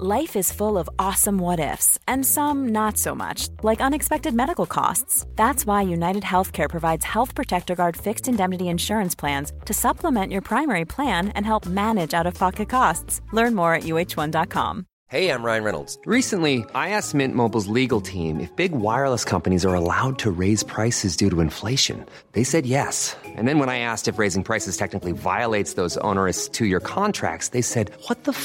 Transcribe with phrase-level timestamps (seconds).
[0.00, 4.64] Life is full of awesome what ifs, and some not so much, like unexpected medical
[4.64, 5.26] costs.
[5.34, 10.40] That's why United Healthcare provides Health Protector Guard fixed indemnity insurance plans to supplement your
[10.40, 13.22] primary plan and help manage out of pocket costs.
[13.32, 14.84] Learn more at uh1.com.
[15.10, 15.98] Hey, I'm Ryan Reynolds.
[16.04, 20.62] Recently, I asked Mint Mobile's legal team if big wireless companies are allowed to raise
[20.62, 22.04] prices due to inflation.
[22.32, 23.16] They said yes.
[23.24, 27.48] And then when I asked if raising prices technically violates those onerous two year contracts,
[27.48, 28.44] they said, What the f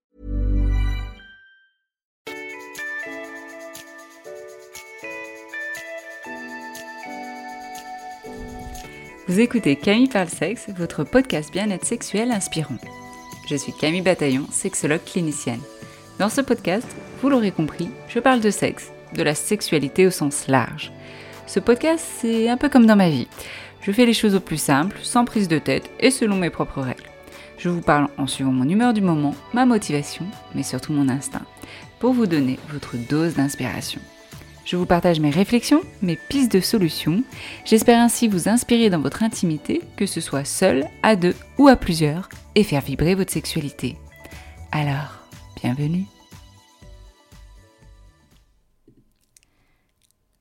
[9.31, 12.75] Vous écoutez Camille Parle Sexe, votre podcast bien-être sexuel inspirant.
[13.47, 15.61] Je suis Camille Bataillon, sexologue clinicienne.
[16.19, 16.85] Dans ce podcast,
[17.21, 20.91] vous l'aurez compris, je parle de sexe, de la sexualité au sens large.
[21.47, 23.29] Ce podcast, c'est un peu comme dans ma vie.
[23.79, 26.81] Je fais les choses au plus simple, sans prise de tête et selon mes propres
[26.81, 27.09] règles.
[27.57, 30.25] Je vous parle en suivant mon humeur du moment, ma motivation,
[30.55, 31.45] mais surtout mon instinct,
[31.99, 34.01] pour vous donner votre dose d'inspiration.
[34.63, 37.23] Je vous partage mes réflexions, mes pistes de solutions.
[37.65, 41.75] J'espère ainsi vous inspirer dans votre intimité, que ce soit seul, à deux ou à
[41.75, 43.97] plusieurs, et faire vibrer votre sexualité.
[44.71, 45.27] Alors,
[45.61, 46.05] bienvenue.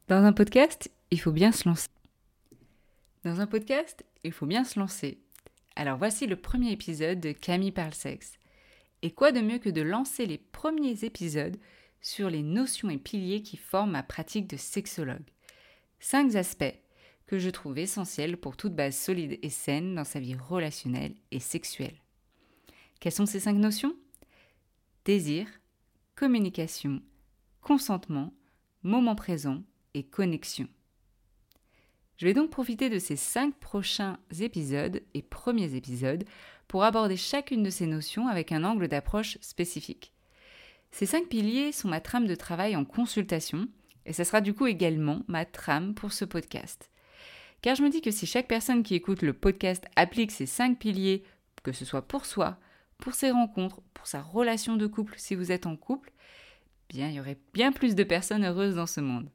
[0.08, 1.88] Dans un podcast, il faut bien se lancer.
[3.24, 5.18] Dans un podcast, il faut bien se lancer.
[5.76, 8.34] Alors voici le premier épisode de Camille parle sexe.
[9.02, 11.56] Et quoi de mieux que de lancer les premiers épisodes
[12.00, 15.28] sur les notions et piliers qui forment ma pratique de sexologue.
[15.98, 16.74] Cinq aspects
[17.26, 21.40] que je trouve essentiels pour toute base solide et saine dans sa vie relationnelle et
[21.40, 21.96] sexuelle.
[22.98, 23.94] Quelles sont ces cinq notions?
[25.04, 25.46] Désir,
[26.16, 27.02] communication,
[27.60, 28.34] consentement,
[28.82, 29.62] moment présent
[29.94, 30.68] et connexion.
[32.16, 36.24] Je vais donc profiter de ces cinq prochains épisodes et premiers épisodes
[36.68, 40.12] pour aborder chacune de ces notions avec un angle d'approche spécifique.
[40.90, 43.68] Ces cinq piliers sont ma trame de travail en consultation
[44.06, 46.90] et ce sera du coup également ma trame pour ce podcast.
[47.62, 50.78] Car je me dis que si chaque personne qui écoute le podcast applique ces cinq
[50.78, 51.24] piliers,
[51.62, 52.58] que ce soit pour soi,
[52.98, 56.12] pour ses rencontres, pour sa relation de couple si vous êtes en couple,
[56.88, 59.30] bien il y aurait bien plus de personnes heureuses dans ce monde.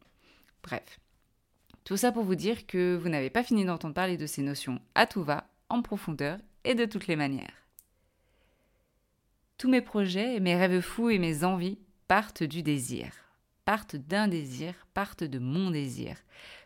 [0.64, 1.00] Bref,
[1.84, 4.82] tout ça pour vous dire que vous n'avez pas fini d'entendre parler de ces notions
[4.96, 7.65] à tout va, en profondeur et de toutes les manières.
[9.58, 11.78] Tous mes projets, mes rêves fous et mes envies
[12.10, 13.14] partent du désir,
[13.64, 16.18] partent d'un désir, partent de mon désir.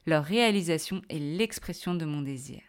[0.08, 2.62] Leur réalisation est l'expression de mon désir.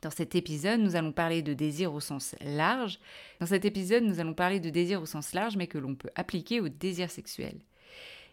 [0.00, 2.98] Dans cet épisode, nous allons parler de désir au sens large.
[3.38, 6.10] Dans cet épisode, nous allons parler de désir au sens large, mais que l'on peut
[6.14, 7.60] appliquer au désir sexuel.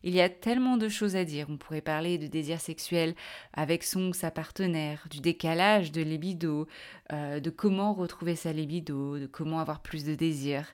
[0.05, 1.47] Il y a tellement de choses à dire.
[1.50, 3.15] On pourrait parler de désir sexuel
[3.53, 6.67] avec son ou sa partenaire, du décalage de libido,
[7.13, 10.67] euh, de comment retrouver sa libido, de comment avoir plus de désir.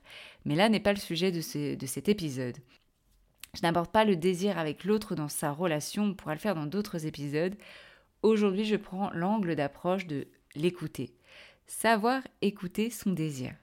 [0.44, 2.56] Mais là n'est pas le sujet de, de cet épisode.
[3.54, 6.66] Je n'aborde pas le désir avec l'autre dans sa relation, on pourra le faire dans
[6.66, 7.56] d'autres épisodes.
[8.22, 11.14] Aujourd'hui, je prends l'angle d'approche de l'écouter.
[11.66, 13.54] Savoir écouter son désir.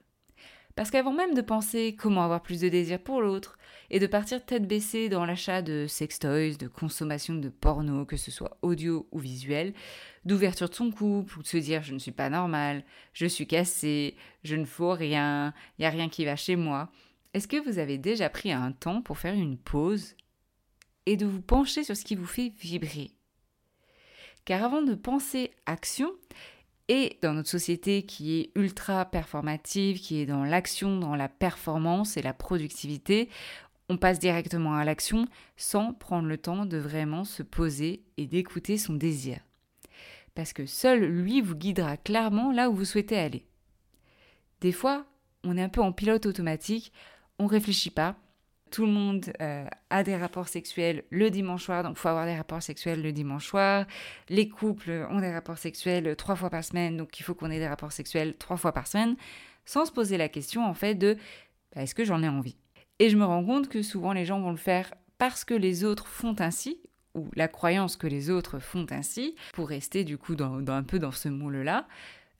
[0.78, 3.58] Parce qu'avant même de penser comment avoir plus de désir pour l'autre,
[3.90, 8.30] et de partir tête baissée dans l'achat de sextoys, de consommation de porno, que ce
[8.30, 9.74] soit audio ou visuel,
[10.24, 12.84] d'ouverture de son couple, ou de se dire je ne suis pas normal,
[13.14, 16.92] je suis cassé, je ne faut rien, il n'y a rien qui va chez moi.
[17.34, 20.16] Est-ce que vous avez déjà pris un temps pour faire une pause
[21.08, 23.10] et de vous pencher sur ce qui vous fait vibrer?
[24.46, 26.12] Car avant de penser action,
[26.90, 32.18] et dans notre société qui est ultra performative, qui est dans l'action, dans la performance
[32.18, 33.30] et la productivité,
[33.90, 38.78] on passe directement à l'action sans prendre le temps de vraiment se poser et d'écouter
[38.78, 39.40] son désir.
[40.36, 43.46] Parce que seul lui vous guidera clairement là où vous souhaitez aller.
[44.62, 45.06] Des fois,
[45.44, 46.92] on est un peu en pilote automatique,
[47.40, 48.16] on réfléchit pas.
[48.72, 52.26] Tout le monde euh, a des rapports sexuels le dimanche soir, donc il faut avoir
[52.26, 53.86] des rapports sexuels le dimanche soir.
[54.30, 57.60] Les couples ont des rapports sexuels trois fois par semaine, donc il faut qu'on ait
[57.60, 59.16] des rapports sexuels trois fois par semaine,
[59.66, 61.18] sans se poser la question en fait de
[61.76, 62.58] bah, est-ce que j'en ai envie?
[63.00, 65.84] Et je me rends compte que souvent les gens vont le faire parce que les
[65.84, 66.80] autres font ainsi,
[67.16, 71.12] ou la croyance que les autres font ainsi, pour rester du coup un peu dans
[71.12, 71.88] ce moule-là,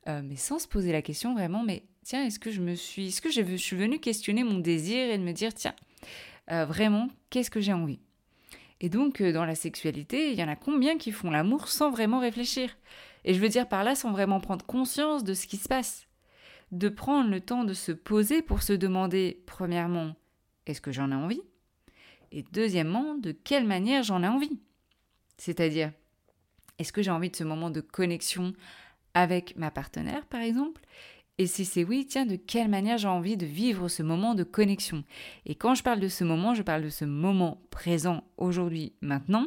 [0.08, 3.08] euh, mais sans se poser la question vraiment, mais tiens, est-ce que je me suis,
[3.08, 5.74] est-ce que je suis venue questionner mon désir et de me dire, tiens,
[6.50, 8.00] euh, vraiment, qu'est-ce que j'ai envie?
[8.80, 11.90] Et donc, euh, dans la sexualité, il y en a combien qui font l'amour sans
[11.90, 12.76] vraiment réfléchir?
[13.24, 16.06] Et je veux dire par là, sans vraiment prendre conscience de ce qui se passe.
[16.70, 20.14] De prendre le temps de se poser pour se demander, premièrement,
[20.66, 21.42] est-ce que j'en ai envie?
[22.30, 24.60] Et deuxièmement, de quelle manière j'en ai envie?
[25.38, 25.92] C'est-à-dire,
[26.78, 28.52] est-ce que j'ai envie de ce moment de connexion
[29.14, 30.80] avec ma partenaire, par exemple?
[31.38, 34.42] Et si c'est oui, tiens, de quelle manière j'ai envie de vivre ce moment de
[34.42, 35.04] connexion?
[35.46, 39.46] Et quand je parle de ce moment, je parle de ce moment présent, aujourd'hui, maintenant.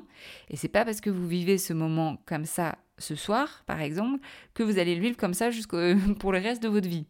[0.50, 4.20] Et c'est pas parce que vous vivez ce moment comme ça ce soir, par exemple,
[4.54, 5.50] que vous allez le vivre comme ça
[6.20, 7.08] pour le reste de votre vie.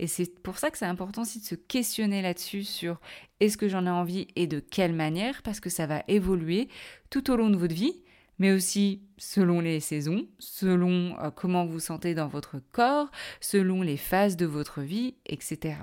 [0.00, 3.00] Et c'est pour ça que c'est important aussi de se questionner là-dessus sur
[3.38, 6.68] est-ce que j'en ai envie et de quelle manière, parce que ça va évoluer
[7.10, 8.02] tout au long de votre vie
[8.38, 13.10] mais aussi selon les saisons, selon euh, comment vous sentez dans votre corps,
[13.40, 15.76] selon les phases de votre vie, etc.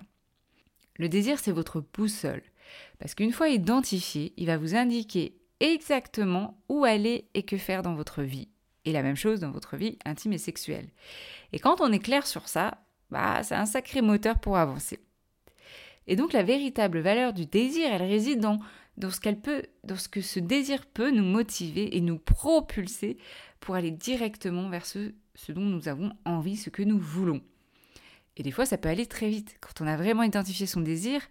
[0.98, 2.44] Le désir, c'est votre boussole,
[3.00, 7.96] parce qu'une fois identifié, il va vous indiquer exactement où aller et que faire dans
[7.96, 8.50] votre vie.
[8.86, 10.90] Et la même chose dans votre vie intime et sexuelle.
[11.54, 12.80] Et quand on est clair sur ça,
[13.12, 15.00] bah, c'est un sacré moteur pour avancer.
[16.08, 18.60] Et donc la véritable valeur du désir, elle réside dans
[19.02, 23.18] dans ce qu'elle peut, dans ce que ce désir peut nous motiver et nous propulser
[23.60, 25.12] pour aller directement vers ce,
[25.50, 27.42] dont nous avons envie, ce que nous voulons.
[28.38, 29.58] Et des fois, ça peut aller très vite.
[29.60, 31.22] Quand on a vraiment identifié son désir,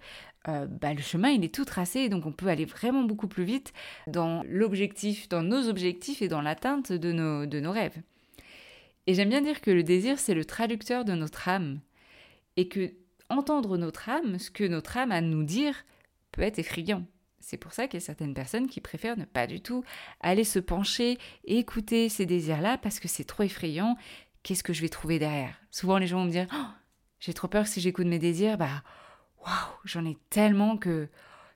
[0.49, 3.45] euh, bah, le chemin, il est tout tracé, donc on peut aller vraiment beaucoup plus
[3.45, 3.73] vite
[4.09, 7.97] dans l'objectif, dans nos objectifs et dans l'atteinte de nos, de nos rêves.
[9.07, 11.81] Et j'aime bien dire que le désir, c'est le traducteur de notre âme.
[12.57, 12.93] Et que
[13.29, 15.85] entendre notre âme, ce que notre âme a à nous dire,
[16.33, 17.07] peut être effrayant.
[17.41, 19.83] C'est pour ça qu'il y a certaines personnes qui préfèrent ne pas du tout
[20.21, 23.97] aller se pencher et écouter ces désirs-là parce que c'est trop effrayant.
[24.43, 25.57] Qu'est-ce que je vais trouver derrière?
[25.71, 26.67] Souvent, les gens vont me dire oh,
[27.19, 28.83] J'ai trop peur si j'écoute mes désirs, bah,
[29.45, 29.53] waouh,
[29.85, 31.09] j'en ai tellement que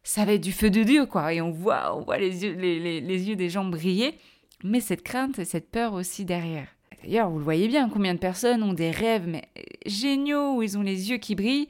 [0.03, 1.33] ça va être du feu de Dieu, quoi.
[1.33, 4.19] Et on voit, on voit les yeux, les, les yeux des gens briller,
[4.63, 6.69] mais cette crainte et cette peur aussi derrière.
[7.03, 9.45] D'ailleurs, vous le voyez bien, combien de personnes ont des rêves mais
[9.85, 11.69] géniaux où ils ont les yeux qui brillent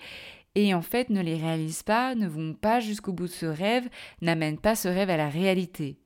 [0.54, 3.88] et en fait ne les réalisent pas, ne vont pas jusqu'au bout de ce rêve,
[4.22, 5.98] n'amènent pas ce rêve à la réalité.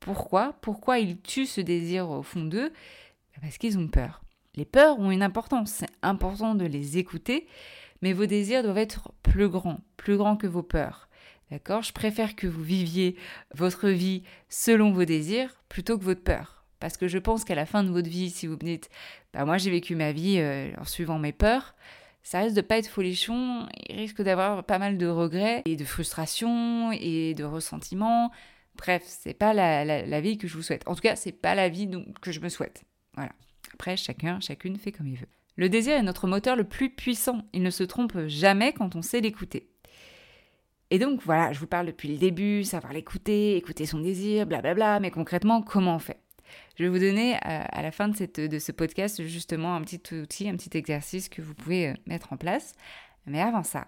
[0.00, 0.56] Pourquoi?
[0.60, 2.70] Pourquoi ils tuent ce désir au fond d'eux?
[2.70, 4.22] Bah, Parce qu'ils ont peur.
[4.54, 7.46] Les peurs ont une importance, c'est important de les écouter,
[8.02, 11.08] mais vos désirs doivent être plus grands, plus grands que vos peurs.
[11.50, 11.82] D'accord?
[11.82, 13.16] Je préfère que vous viviez
[13.54, 16.64] votre vie selon vos désirs plutôt que votre peur.
[16.80, 18.90] Parce que je pense qu'à la fin de votre vie, si vous me dites,
[19.32, 21.74] bah moi j'ai vécu ma vie euh, en suivant mes peurs,
[22.22, 25.84] ça risque de pas être folichon, il risque d'avoir pas mal de regrets et de
[25.84, 28.30] frustration et de ressentiment.
[28.76, 30.82] Bref, c'est pas la, vie que je vous souhaite.
[30.86, 32.84] En tout cas, c'est pas la vie que je me souhaite.
[33.14, 33.32] Voilà.
[33.74, 35.28] Après, chacun, chacune fait comme il veut.
[35.56, 37.42] Le désir est notre moteur le plus puissant.
[37.52, 39.68] Il ne se trompe jamais quand on sait l'écouter.
[40.90, 45.00] Et donc voilà, je vous parle depuis le début, savoir l'écouter, écouter son désir, blablabla,
[45.00, 46.21] mais concrètement, comment on fait?
[46.76, 50.48] Je vais vous donner euh, à, la fin de, ce podcast justement un petit outil,
[50.48, 52.74] un petit exercice que vous pouvez euh, mettre en place.
[53.26, 53.86] Mais avant ça,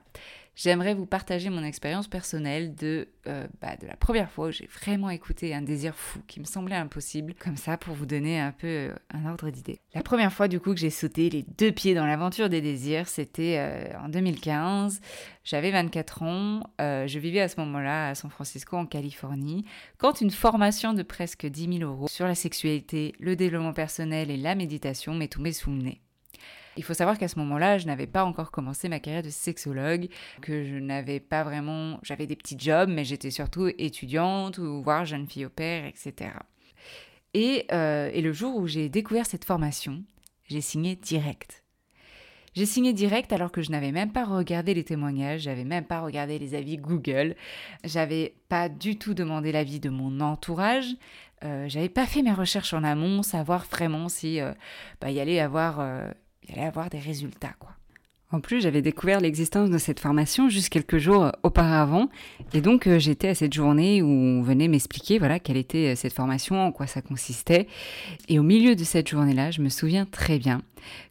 [0.55, 4.67] j'aimerais vous partager mon expérience personnelle de, euh, bah, de la première fois où j'ai
[4.67, 8.53] vraiment écouté un désir fou qui me semblait impossible, comme ça pour vous donner un
[8.53, 9.81] peu euh, un ordre d'idée.
[9.95, 13.09] La première fois du coup que j'ai sauté les deux pieds dans l'aventure des désirs,
[13.09, 15.01] c'était euh, en 2015.
[15.43, 19.67] J'avais 24 ans, je vivais à ce moment-là à San Francisco en Californie,
[19.99, 24.39] quand une formation de presque 10 000 euros sur la sexualité, le développement personnel et
[24.39, 26.01] la méditation m'est tombée sous le nez.
[26.77, 30.09] Il faut savoir qu'à ce moment-là, je n'avais pas encore commencé ma carrière de sexologue,
[30.43, 31.99] que je n'avais pas vraiment...
[32.03, 36.33] J'avais des petits jobs, mais j'étais surtout étudiante ou voire jeune fille au père, etc.
[37.33, 40.03] Et, euh, et le jour où j'ai découvert cette formation,
[40.47, 41.65] j'ai signé direct.
[42.55, 46.01] J'ai signé direct alors que je n'avais même pas regardé les témoignages, j'avais même pas
[46.01, 47.35] regardé les avis Google,
[47.83, 50.95] j'avais pas du tout demandé l'avis de mon entourage,
[51.43, 54.53] euh, j'avais pas fait mes recherches en amont, savoir vraiment si euh,
[55.01, 56.09] bah, il, allait avoir, euh,
[56.45, 57.71] il allait avoir des résultats quoi.
[58.35, 62.09] En plus, j'avais découvert l'existence de cette formation juste quelques jours auparavant,
[62.53, 65.95] et donc euh, j'étais à cette journée où on venait m'expliquer voilà quelle était euh,
[65.95, 67.69] cette formation, en quoi ça consistait.
[68.29, 70.63] Et au milieu de cette journée-là, je me souviens très bien,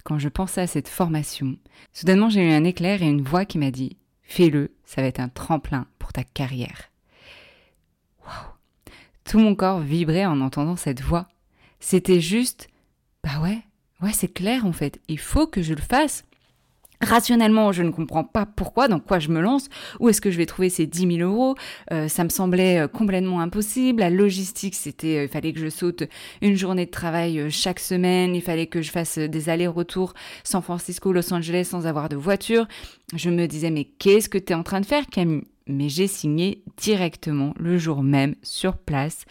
[0.04, 1.56] quand je pensais à cette formation,
[1.94, 5.22] soudainement j'ai eu un éclair et une voix qui m'a dit "Fais-le, ça va être
[5.22, 6.90] un tremplin pour ta carrière."
[8.25, 8.52] Waouh
[9.24, 11.30] Tout mon corps vibrait en entendant cette voix.
[11.80, 12.68] C'était juste,
[13.24, 13.60] bah ouais,
[14.04, 15.00] ouais c'est clair en fait.
[15.08, 16.26] Il faut que je le fasse.
[17.04, 19.68] Rationnellement, je ne comprends pas pourquoi, dans quoi je me lance,
[20.00, 21.56] où est-ce que je vais trouver ces 10 000 euros?
[21.92, 24.00] Euh, ça me semblait euh, complètement impossible.
[24.00, 26.04] La logistique, c'était, euh, il fallait que je saute
[26.42, 28.36] une journée de travail chaque semaine.
[28.36, 30.14] Il fallait que je fasse des allers-retours
[30.46, 32.68] San Francisco, Los Angeles sans avoir de voiture.
[33.14, 35.44] Je me disais, mais qu'est-ce que tu es en train de faire, Camille?
[35.68, 39.26] Mais j'ai signé directement le jour même sur place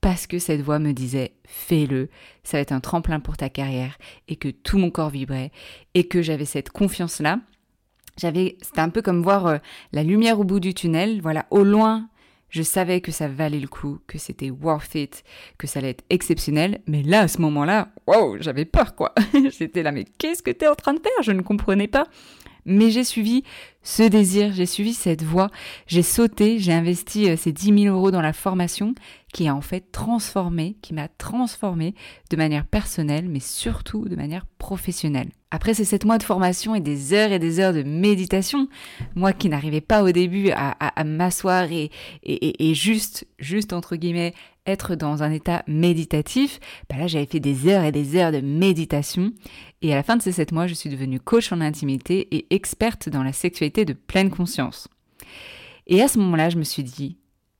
[0.00, 2.08] parce que cette voix me disait fais-le,
[2.44, 5.50] ça va être un tremplin pour ta carrière et que tout mon corps vibrait
[5.94, 7.40] et que j'avais cette confiance là.
[8.16, 9.58] J'avais c'était un peu comme voir euh,
[9.92, 12.08] la lumière au bout du tunnel, voilà, au loin,
[12.48, 15.22] je savais que ça valait le coup, que c'était worth it,
[15.58, 19.14] que ça allait être exceptionnel, mais là à ce moment-là, wow, j'avais peur quoi.
[19.58, 21.22] J'étais là mais qu'est-ce que tu es en train de faire?
[21.22, 22.06] Je ne comprenais pas.
[22.64, 23.42] Mais j'ai suivi
[23.82, 25.50] ce désir, j'ai suivi cette voie,
[25.86, 28.94] j'ai sauté, j'ai investi euh, ces 10 000 euros dans la formation
[29.32, 31.94] qui a en fait transformé, qui m'a transformé
[32.30, 35.30] de manière personnelle, mais surtout de manière professionnelle.
[35.50, 38.68] Après ces 7 mois de formation et des heures et des heures de méditation,
[39.14, 41.90] moi qui n'arrivais pas au début à, m'asseoir et,
[42.74, 44.34] juste, juste entre guillemets,
[44.68, 48.40] être dans un état méditatif, bah là j'avais fait des heures et des heures de
[48.40, 49.32] méditation
[49.82, 52.46] et à la fin de ces 7 mois, je suis devenue coach en intimité et
[52.54, 54.88] experte dans la sexualité de pleine conscience.
[55.86, 57.16] Et à ce moment-là, je me suis dit,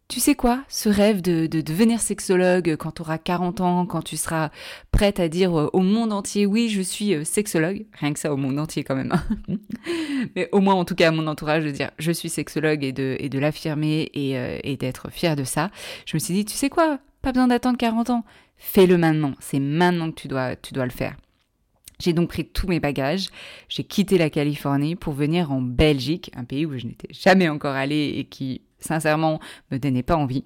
[0.09, 4.17] tu sais quoi, ce rêve de, devenir sexologue quand tu auras 40 ans, quand tu
[4.17, 4.49] seras
[4.91, 8.39] prête à dire au monde entier, oui, je suis euh, sexologue, rien que ça au
[8.39, 9.57] monde entier quand même, hein.
[10.35, 12.93] mais au moins en tout cas à mon entourage de dire je suis sexologue et
[12.93, 15.71] de, et de l'affirmer et, euh, et d'être fière de ça,
[16.07, 18.25] je me suis dit, tu sais quoi, pas besoin d'attendre 40 ans,
[18.57, 21.17] fais-le maintenant, c'est maintenant que tu dois, tu dois le faire.
[22.01, 23.29] J'ai donc pris tous mes bagages,
[23.69, 27.75] j'ai quitté la Californie pour venir en Belgique, un pays où je n'étais jamais encore
[27.75, 30.45] allée et qui, sincèrement, me donnait pas envie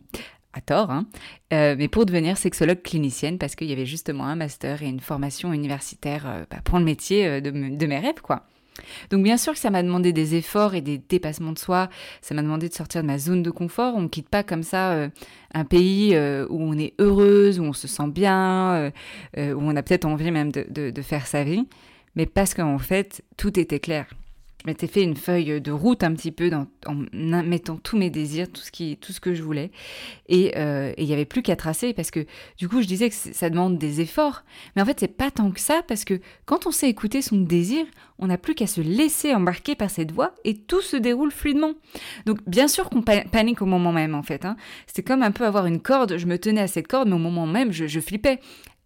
[0.53, 1.07] à tort, hein,
[1.53, 5.01] euh, mais pour devenir sexologue clinicienne parce qu'il y avait justement un master et une
[5.01, 8.45] formation universitaire euh, bah, pour le métier euh, de, mes rêves, quoi.
[9.11, 11.89] Donc bien sûr que ça m'a demandé des efforts et des dépassements de soi,
[12.23, 14.63] ça m'a demandé de sortir de ma zone de confort, on ne quitte pas comme
[14.63, 15.09] ça
[15.53, 18.91] un pays où on est heureuse, où on se sent bien,
[19.37, 21.69] où on a peut-être envie même de faire sa vie,
[22.17, 24.07] mais parce qu'en fait tout était clair
[24.63, 26.51] je m'étais fait une feuille de route un petit peu
[26.87, 29.73] en mettant tous mes désirs, tout ce, qui, tout ce que je voulais.
[30.31, 32.27] Euh, et il n'y avait plus qu'à tracer parce que
[32.59, 34.45] du coup, je disais que ça demande des efforts.
[34.77, 37.39] Mais en fait, c'est pas tant que ça parce que quand on sait écouter son
[37.39, 37.85] désir,
[38.19, 41.73] on n'a plus qu'à se laisser embarquer par cette voix et tout se déroule fluidement.
[42.27, 44.45] Donc, bien sûr qu'on panique au moment même, en fait.
[44.45, 44.57] Hein.
[44.87, 46.19] C'est comme un peu avoir une corde.
[46.19, 48.39] Je me tenais à cette corde, mais au moment même, je, je flippais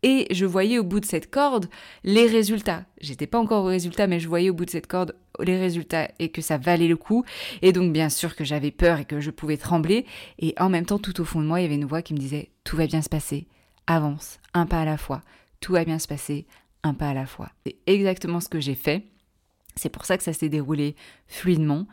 [0.03, 1.69] et je voyais au bout de cette corde
[2.05, 2.85] les résultats.
[3.01, 6.11] J'étais pas encore au résultat, mais je voyais au bout de cette corde les résultats
[6.19, 7.25] et que ça valait le coup.
[7.63, 10.07] Et donc, bien sûr que j'avais peur et que je pouvais trembler.
[10.39, 12.15] Et en même temps, tout au fond de moi, il y avait une voix qui
[12.15, 13.47] me disait Tout va bien se passer,
[13.87, 15.23] avance, un pas à la fois.
[15.61, 16.47] Tout va bien se passer,
[16.83, 17.51] un pas à la fois.
[17.67, 19.05] C'est exactement ce que j'ai fait.
[19.77, 21.87] C'est pour ça que ça s'est déroulé fluidement.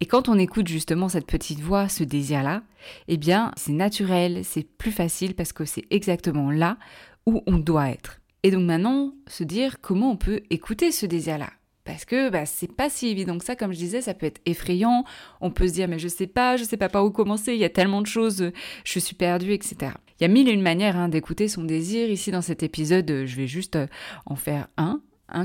[0.00, 2.62] Et quand on écoute justement cette petite voix, ce désir-là,
[3.08, 6.76] eh bien, c'est naturel, c'est plus facile parce que c'est exactement là
[7.24, 8.20] où on doit être.
[8.42, 11.50] Et donc maintenant, se dire comment on peut écouter ce désir-là.
[11.84, 14.40] Parce que bah, c'est pas si évident que ça, comme je disais, ça peut être
[14.46, 15.04] effrayant.
[15.40, 17.58] On peut se dire, mais je sais pas, je sais pas par où commencer, il
[17.58, 18.52] y a tellement de choses,
[18.84, 19.92] je suis perdue, etc.
[20.20, 22.08] Il y a mille et une manières hein, d'écouter son désir.
[22.08, 23.86] Ici, dans cet épisode, je vais juste euh,
[24.26, 25.00] en faire un,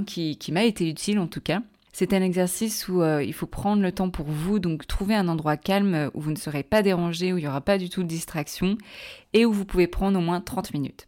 [0.06, 1.62] qui m'a été utile en tout cas.
[2.00, 5.28] C'est un exercice où euh, il faut prendre le temps pour vous, donc trouver un
[5.28, 8.04] endroit calme où vous ne serez pas dérangé, où il n'y aura pas du tout
[8.04, 8.78] de distraction
[9.34, 11.08] et où vous pouvez prendre au moins 30 minutes.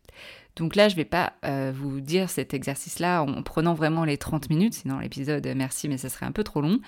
[0.60, 4.18] Donc là, je ne vais pas euh, vous dire cet exercice-là en prenant vraiment les
[4.18, 6.80] 30 minutes, sinon l'épisode, euh, merci, mais ça serait un peu trop long.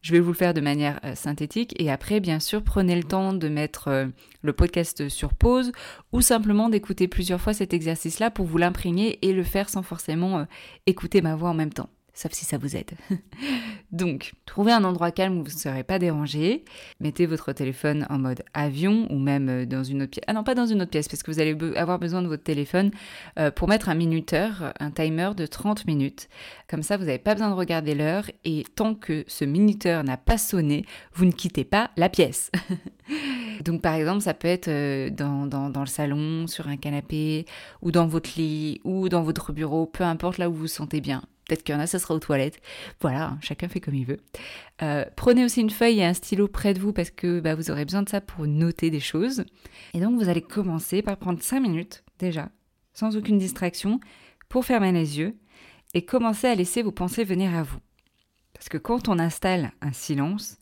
[0.00, 3.04] Je vais vous le faire de manière euh, synthétique et après, bien sûr, prenez le
[3.04, 4.10] temps de mettre
[4.42, 5.70] le podcast sur pause
[6.10, 10.44] ou simplement d'écouter plusieurs fois cet exercice-là pour vous l'imprégner et le faire sans forcément
[10.86, 11.88] écouter ma voix en même temps.
[12.14, 12.92] Sauf si ça vous aide.
[13.92, 16.64] Donc, trouvez un endroit calme où vous ne serez pas dérangé.
[17.00, 20.24] Mettez votre téléphone en mode avion ou même euh, dans une autre pièce.
[20.26, 22.42] Ah non, pas dans une autre pièce parce que vous allez avoir besoin de votre
[22.42, 22.90] téléphone
[23.38, 26.28] euh, pour mettre un minuteur, un timer de 30 minutes.
[26.68, 30.16] Comme ça, vous n'avez pas besoin de regarder l'heure et tant que ce minuteur n'a
[30.16, 32.50] pas sonné, vous ne quittez pas la pièce.
[33.64, 37.46] Donc par exemple, ça peut être euh, dans, dans, le salon, sur un canapé,
[37.80, 41.00] ou dans votre lit, ou dans votre bureau, peu importe là où vous vous sentez
[41.00, 41.22] bien.
[41.52, 42.62] Peut-être qu'il y en a, ça sera aux toilettes.
[43.02, 44.20] Voilà, chacun fait comme il veut.
[44.80, 47.70] Euh, prenez aussi une feuille et un stylo près de vous parce que bah, vous
[47.70, 49.44] aurez besoin de ça pour noter des choses.
[49.92, 52.48] Et donc vous allez commencer par prendre 5 minutes déjà,
[52.94, 54.00] sans aucune distraction,
[54.48, 55.36] pour fermer les yeux
[55.92, 57.80] et commencer à laisser vos pensées venir à vous.
[58.54, 60.56] Parce que quand on installe un silence,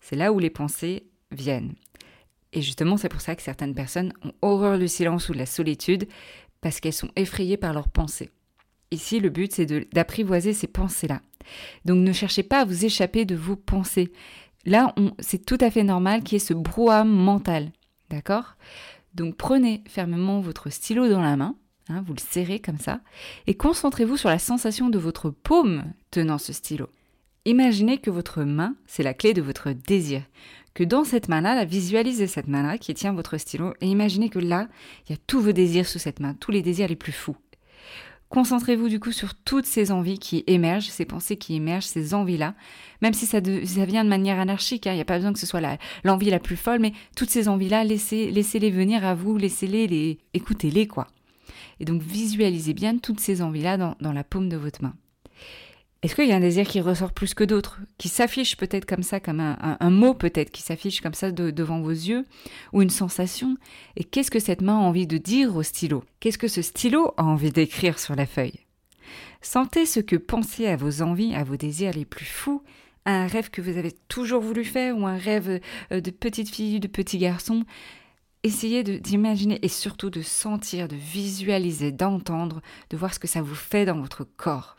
[0.00, 1.76] c'est là où les pensées viennent.
[2.52, 5.46] Et justement, c'est pour ça que certaines personnes ont horreur du silence ou de la
[5.46, 6.08] solitude,
[6.60, 8.30] parce qu'elles sont effrayées par leurs pensées.
[8.94, 11.20] Ici, le but, c'est d'apprivoiser ces pensées-là.
[11.84, 14.12] Donc ne cherchez pas à vous échapper de vos pensées.
[14.64, 17.70] Là, c'est tout à fait normal qu'il y ait ce brouhaha mental.
[18.08, 18.56] D'accord?
[19.14, 21.56] Donc prenez fermement votre stylo dans la main,
[21.88, 23.00] hein, vous le serrez comme ça,
[23.46, 26.88] et concentrez-vous sur la sensation de votre paume tenant ce stylo.
[27.44, 30.22] Imaginez que votre main, c'est la clé de votre désir.
[30.72, 34.66] Que dans cette main-là, visualisez cette main-là qui tient votre stylo et imaginez que là,
[35.06, 37.36] il y a tous vos désirs sous cette main, tous les désirs les plus fous.
[38.28, 42.54] Concentrez-vous du coup sur toutes ces envies qui émergent, ces pensées qui émergent, ces envies-là,
[43.00, 45.46] même si ça, vient de manière anarchique, hein, il n'y a pas besoin que ce
[45.46, 45.60] soit
[46.02, 50.18] l'envie la, plus folle, mais toutes ces envies-là, laissez, les venir à vous, laissez-les, les,
[50.32, 51.06] écoutez-les quoi.
[51.80, 54.94] Et donc visualisez bien toutes ces envies-là dans la paume de votre main.
[56.04, 59.02] Est-ce qu'il y a un désir qui ressort plus que d'autres, qui s'affiche peut-être comme
[59.02, 62.26] ça, comme un, mot peut-être, qui s'affiche comme ça devant vos yeux,
[62.74, 63.56] ou une sensation?
[63.96, 66.04] Et qu'est-ce que cette main a envie de dire au stylo?
[66.20, 68.60] Qu'est-ce que ce stylo a envie d'écrire sur la feuille?
[69.40, 72.62] Sentez ce que penser à vos envies, à vos désirs les plus fous,
[73.06, 75.58] à un rêve que vous avez toujours voulu faire, ou un rêve
[75.90, 77.64] euh, de petite fille, de petit garçon.
[78.42, 83.54] Essayez d'imaginer et surtout de sentir, de visualiser, d'entendre, de voir ce que ça vous
[83.54, 84.76] fait dans votre corps.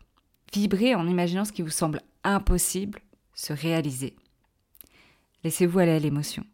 [0.55, 3.01] Vibrez en imaginant ce qui vous semble impossible
[3.33, 4.15] se réaliser.
[5.43, 6.45] Laissez-vous aller à l'émotion.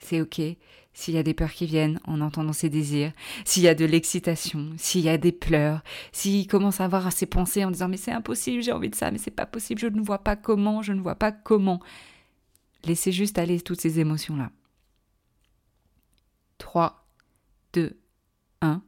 [0.00, 0.40] C'est ok
[0.92, 3.12] s'il y a des peurs qui viennent en entendant ses désirs,
[3.44, 5.80] s'il y a de l'excitation, s'il y a des pleurs,
[6.10, 9.12] s'il commence à avoir ses pensées en disant mais c'est impossible, j'ai envie de ça,
[9.12, 11.80] mais c'est pas possible, je ne vois pas comment, je ne vois pas comment.
[12.84, 14.50] Laissez juste aller toutes ces émotions-là.
[16.58, 17.06] 3,
[17.74, 17.96] 2,
[18.60, 18.82] 1.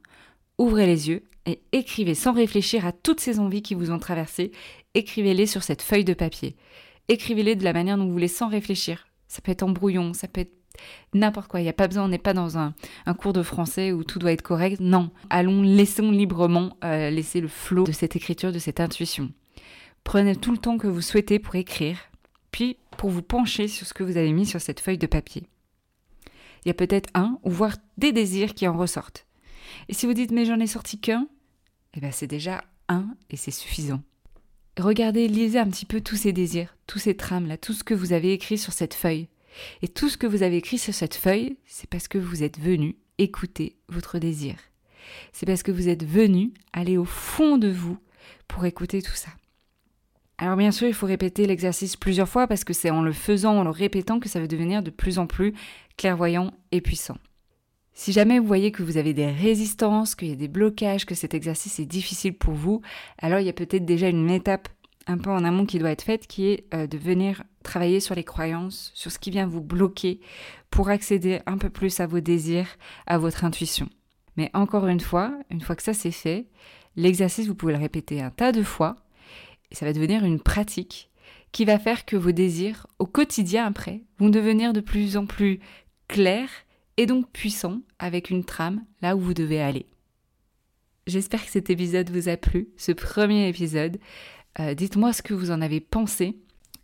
[0.57, 4.51] Ouvrez les yeux et écrivez sans réfléchir à toutes ces envies qui vous ont traversé,
[4.93, 6.55] écrivez-les sur cette feuille de papier.
[7.07, 9.07] Écrivez-les de la manière dont vous voulez sans réfléchir.
[9.27, 10.53] Ça peut être en brouillon, ça peut être
[11.13, 11.59] n'importe quoi.
[11.59, 12.73] Il n'y a pas besoin, on n'est pas dans un,
[13.17, 14.79] cours de français où tout doit être correct.
[14.79, 19.31] Non, allons, laissons librement euh, laisser le flot de cette écriture, de cette intuition.
[20.03, 21.97] Prenez tout le temps que vous souhaitez pour écrire,
[22.51, 25.43] puis pour vous pencher sur ce que vous avez mis sur cette feuille de papier.
[26.63, 29.25] Il y a peut-être un ou voire des désirs qui en ressortent.
[29.89, 31.27] Et si vous dites mais j'en ai sorti qu'un,
[31.95, 34.01] eh bien c'est déjà un et c'est suffisant.
[34.79, 37.93] Regardez, lisez un petit peu tous ces désirs, tous ces trames là, tout ce que
[37.93, 39.27] vous avez écrit sur cette feuille.
[39.81, 42.57] Et tout ce que vous avez écrit sur cette feuille, c'est parce que vous êtes
[42.57, 44.55] venu écouter votre désir.
[45.33, 47.97] C'est parce que vous êtes venu aller au fond de vous
[48.47, 49.31] pour écouter tout ça.
[50.37, 53.57] Alors bien sûr, il faut répéter l'exercice plusieurs fois parce que c'est en le faisant,
[53.57, 55.53] en le répétant que ça va devenir de plus en plus
[55.97, 57.17] clairvoyant et puissant.
[57.93, 61.15] Si jamais vous voyez que vous avez des résistances, qu'il y a des blocages, que
[61.15, 62.81] cet exercice est difficile pour vous,
[63.17, 64.69] alors il y a peut-être déjà une étape
[65.07, 68.15] un peu en amont qui doit être faite, qui est euh, de venir travailler sur
[68.15, 70.19] les croyances, sur ce qui vient vous bloquer
[70.69, 72.77] pour accéder un peu plus à vos désirs,
[73.07, 73.89] à votre intuition.
[74.37, 76.47] Mais encore une fois, une fois que ça c'est fait,
[76.95, 78.95] l'exercice, vous pouvez le répéter un tas de fois,
[79.69, 81.09] et ça va devenir une pratique
[81.51, 85.59] qui va faire que vos désirs, au quotidien après, vont devenir de plus en plus
[86.07, 86.49] clairs
[86.97, 89.85] et donc puissant avec une trame là où vous devez aller.
[91.07, 93.99] J'espère que cet épisode vous a plu, ce premier épisode.
[94.59, 96.37] Euh, dites-moi ce que vous en avez pensé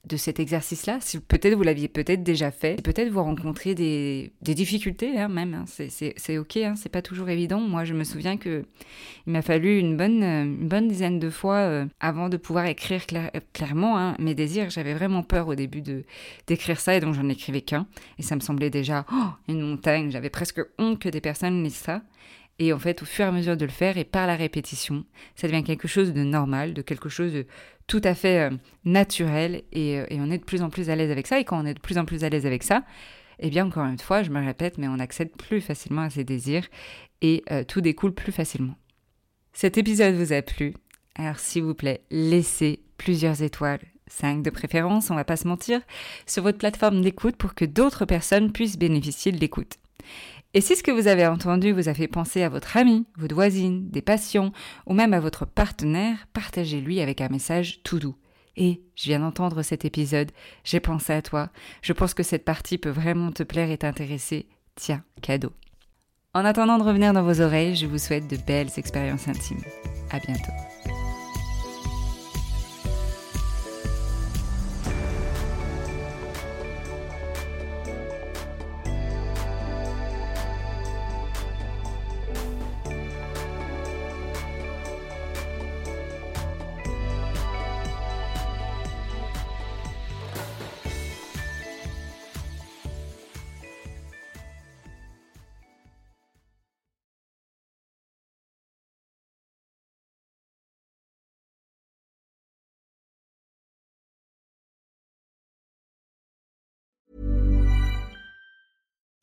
[0.07, 0.97] de cet exercice-là.
[1.01, 5.53] Si peut-être vous l'aviez peut-être déjà fait, peut-être vous rencontrez des, difficultés hein, même.
[5.53, 5.65] Hein.
[5.67, 6.73] C'est ok, hein.
[6.75, 7.59] c'est pas toujours évident.
[7.59, 8.65] Moi, je me souviens que
[9.25, 13.01] il m'a fallu une bonne, une bonne dizaine de fois euh, avant de pouvoir écrire
[13.53, 14.69] clairement mes désirs.
[14.69, 15.81] J'avais vraiment peur au début
[16.47, 17.87] d'écrire ça et donc j'en écrivais qu'un.
[18.17, 20.11] Et ça me semblait déjà oh, une montagne.
[20.11, 22.01] J'avais presque honte que des personnes lisent ça.
[22.59, 25.05] Et en fait, au fur et à mesure de le faire et par la répétition,
[25.35, 27.45] ça devient quelque chose de normal, de quelque chose de
[27.88, 31.10] tout à fait euh, naturel euh, et, on est de plus en plus à l'aise
[31.10, 31.39] avec ça.
[31.39, 32.84] Et quand on est de plus en plus à l'aise avec ça,
[33.39, 36.23] eh bien, encore une fois, je me répète, mais on accède plus facilement à ses
[36.23, 36.67] désirs
[37.21, 38.76] et euh, tout découle plus facilement.
[39.54, 40.73] Cet épisode vous a plu?
[41.15, 45.82] Alors s'il vous plaît, laissez plusieurs étoiles, 5 de préférence, on va pas se mentir,
[46.28, 49.78] sur votre plateforme d'écoute pour que d'autres personnes puissent bénéficier de l'écoute.
[50.57, 53.35] Et si ce que vous avez entendu vous a fait penser à votre ami, votre
[53.35, 54.51] voisine, des passions
[54.87, 58.15] ou même à votre partenaire, partagez-lui avec un message tout doux.
[58.55, 60.31] Et je viens d'entendre cet épisode,
[60.63, 61.51] j'ai pensé à toi,
[61.83, 64.47] je pense que cette partie peut vraiment te plaire et t'intéresser.
[64.73, 65.51] Tiens, cadeau.
[66.33, 69.61] En attendant de revenir dans vos oreilles, je vous souhaite de belles expériences intimes.
[70.09, 70.66] À bientôt.